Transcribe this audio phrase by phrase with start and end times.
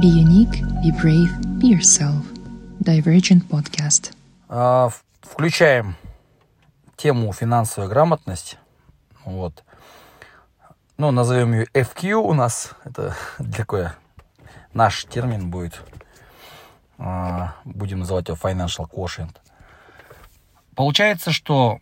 [0.00, 2.24] Be unique, be brave, be yourself.
[2.80, 4.14] Divergent Podcast.
[4.48, 4.88] А,
[5.20, 5.96] Включаем
[6.96, 8.56] тему финансовая грамотность.
[9.26, 9.64] Вот.
[10.96, 12.72] Ну, назовем ее FQ у нас.
[12.84, 13.14] Это
[13.56, 13.88] такой
[14.72, 15.82] наш термин будет.
[16.96, 19.36] А, Будем называть его Financial Quotient.
[20.74, 21.80] Получается, что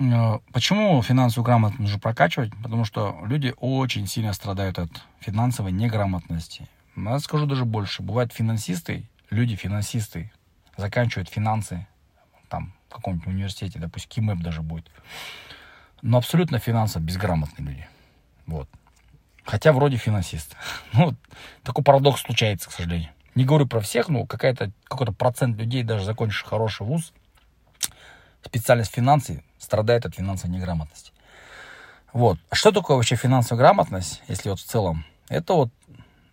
[0.00, 2.50] э, почему финансовую грамотность нужно прокачивать?
[2.60, 4.90] Потому что люди очень сильно страдают от
[5.20, 6.66] финансовой неграмотности.
[6.96, 8.02] Я скажу даже больше.
[8.02, 10.32] Бывают финансисты, люди-финансисты,
[10.76, 11.86] заканчивают финансы,
[12.48, 14.90] там, в каком-нибудь университете, допустим, КИМЭП даже будет.
[16.02, 17.88] Но абсолютно финансово безграмотные люди.
[18.46, 18.68] Вот.
[19.44, 20.56] Хотя вроде финансист.
[20.92, 21.14] Ну,
[21.62, 23.10] такой парадокс случается, к сожалению.
[23.34, 27.12] Не говорю про всех, но какая-то, какой-то процент людей, даже закончивших хороший вуз,
[28.42, 31.12] специальность финансы, страдает от финансовой неграмотности.
[32.12, 32.38] Вот.
[32.48, 35.04] А что такое вообще финансовая грамотность, если вот в целом?
[35.28, 35.70] Это вот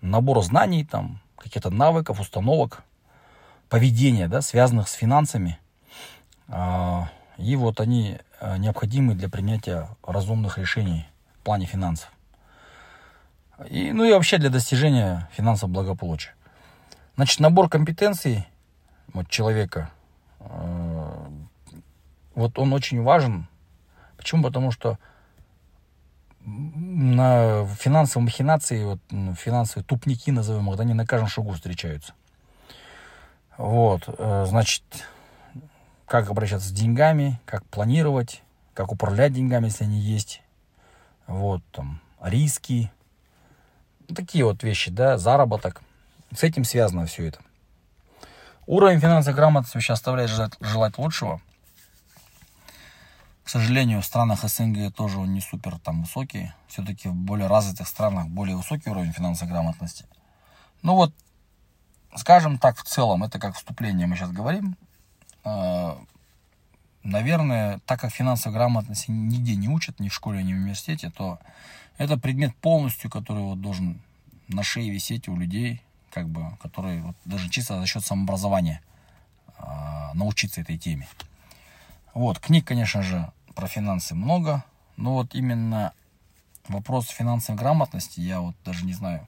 [0.03, 2.83] набор знаний, там, каких-то навыков, установок,
[3.69, 5.58] поведения, да, связанных с финансами.
[6.47, 11.08] А, И вот они а, необходимы для принятия разумных решений
[11.39, 12.11] в плане финансов.
[13.69, 16.33] И, ну и вообще для достижения финансового благополучия.
[17.16, 18.47] Значит, набор компетенций
[19.14, 19.92] вот, человека,
[20.39, 21.27] э,
[22.33, 23.47] вот он очень важен.
[24.17, 24.44] Почему?
[24.44, 24.97] Потому что
[27.23, 28.99] на финансовые махинации, вот,
[29.38, 32.13] финансовые тупники, назовем их, они на каждом шагу встречаются.
[33.57, 34.83] Вот, э, значит,
[36.05, 38.41] как обращаться с деньгами, как планировать,
[38.73, 40.41] как управлять деньгами, если они есть.
[41.27, 42.91] Вот, там, риски.
[44.09, 45.81] Ну, Такие вот вещи, да, заработок.
[46.35, 47.39] С этим связано все это.
[48.65, 51.41] Уровень финансовой грамотности вообще оставляет желать, желать лучшего.
[53.44, 56.52] К сожалению, в странах СНГ тоже он не супер там высокий.
[56.67, 60.05] Все-таки в более развитых странах более высокий уровень финансовой грамотности.
[60.81, 61.13] Ну вот,
[62.16, 64.77] скажем так, в целом, это как вступление мы сейчас говорим.
[65.44, 65.95] Э,
[67.04, 71.37] Наверное, так как финансовой грамотности нигде не учат, ни в школе, ни в университете, то
[71.98, 74.02] это предмет полностью, который вот должен
[74.48, 75.81] на шее висеть у людей,
[76.11, 78.81] как бы, которые вот даже чисто за счет самообразования
[79.58, 79.64] э,
[80.14, 81.08] научиться этой теме.
[82.13, 84.63] Вот, книг, конечно же, про финансы много,
[84.97, 85.93] но вот именно
[86.67, 89.27] вопрос финансовой грамотности, я вот даже не знаю,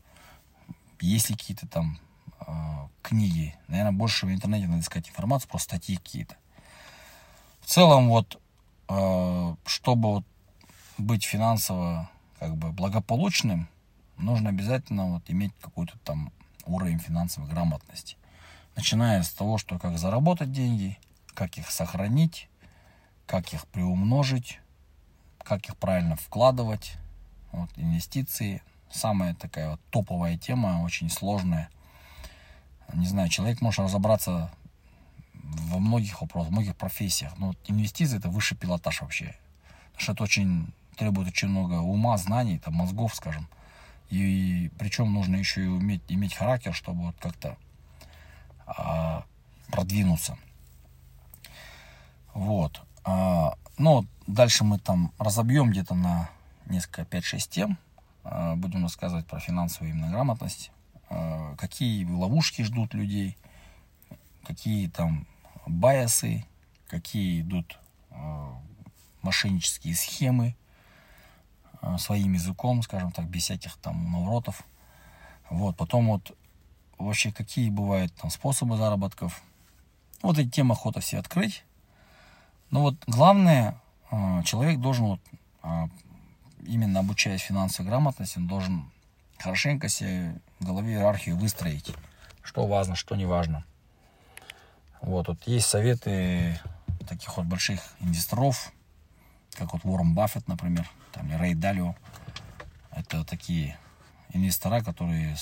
[0.99, 1.99] есть ли какие-то там
[2.45, 2.51] э,
[3.01, 3.55] книги.
[3.67, 6.35] Наверное, больше в интернете надо искать информацию, просто статьи какие-то.
[7.61, 8.39] В целом, вот,
[8.89, 10.25] э, чтобы вот
[10.97, 12.09] быть финансово
[12.39, 13.67] как бы благополучным,
[14.17, 16.31] нужно обязательно вот иметь какой-то там
[16.65, 18.17] уровень финансовой грамотности.
[18.75, 20.97] Начиная с того, что как заработать деньги,
[21.33, 22.47] как их сохранить,
[23.25, 24.59] как их приумножить,
[25.39, 26.93] как их правильно вкладывать,
[27.51, 28.61] вот, инвестиции.
[28.91, 31.69] Самая такая вот топовая тема, очень сложная.
[32.93, 34.51] Не знаю, человек может разобраться
[35.33, 37.37] во многих вопросах, в многих профессиях.
[37.37, 39.35] Но инвестиции это высший пилотаж вообще.
[39.93, 43.47] Потому что это очень требует очень много ума, знаний, там, мозгов, скажем.
[44.09, 47.57] И, причем нужно еще и уметь, иметь характер, чтобы вот как-то
[48.65, 49.25] а,
[49.71, 50.37] продвинуться.
[52.33, 52.81] Вот.
[53.05, 56.29] А, ну, дальше мы там разобьем где-то на
[56.65, 57.77] несколько, 5-6 тем.
[58.23, 60.71] А, будем рассказывать про финансовую именно грамотность.
[61.09, 63.37] А, какие ловушки ждут людей.
[64.43, 65.27] Какие там
[65.67, 66.45] байосы.
[66.87, 67.79] Какие идут
[69.21, 70.55] мошеннические схемы
[71.97, 74.63] своим языком, скажем так, без всяких там наворотов.
[75.49, 76.37] Вот, потом вот
[76.97, 79.41] вообще какие бывают там способы заработков.
[80.21, 81.65] Вот эти темы охота все открыть.
[82.71, 83.79] Но вот главное,
[84.11, 85.19] а, человек должен вот,
[85.61, 85.89] а,
[86.65, 88.91] именно обучаясь финансовой грамотности, он должен
[89.37, 91.93] хорошенько себе в голове иерархию выстроить.
[92.41, 93.65] Что важно, что не важно.
[95.01, 96.59] Вот, вот есть советы
[97.07, 98.71] таких вот больших инвесторов,
[99.53, 101.95] как вот Уоррен Баффет, например, там, или Рэй Далио.
[102.91, 103.77] Это такие
[104.33, 105.35] инвестора, которые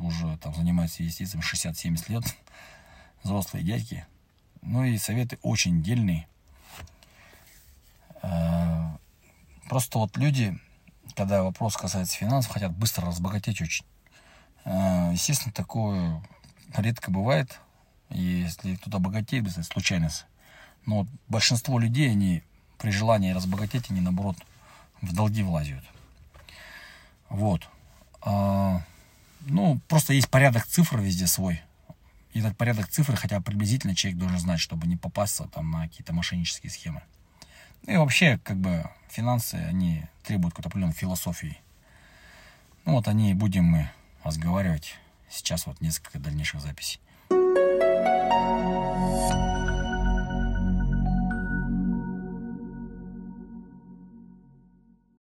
[0.00, 2.24] уже там занимаются инвестициями 60-70 лет,
[3.22, 4.06] взрослые дядьки.
[4.64, 6.26] Ну и советы очень дельные.
[8.22, 8.90] Э,
[9.68, 10.58] Просто вот люди,
[11.14, 13.84] когда вопрос касается финансов, хотят быстро разбогатеть очень.
[14.64, 16.22] Э, Естественно, такое
[16.76, 17.60] редко бывает.
[18.10, 20.26] Если кто-то богатеет, это случайность.
[20.86, 22.42] Но вот большинство людей, они
[22.78, 24.36] при желании разбогатеть, они наоборот
[25.00, 25.82] в долги влазят.
[27.28, 27.68] Вот.
[28.22, 28.82] А,
[29.46, 31.60] Ну, просто есть порядок цифр везде свой.
[32.34, 36.12] И этот порядок цифр хотя приблизительно человек должен знать, чтобы не попасться там на какие-то
[36.12, 37.00] мошеннические схемы.
[37.86, 41.58] Ну и вообще, как бы, финансы, они требуют какой-то определенной философии.
[42.84, 43.90] Ну вот о ней будем мы
[44.24, 44.96] разговаривать
[45.30, 46.98] сейчас вот несколько дальнейших записей.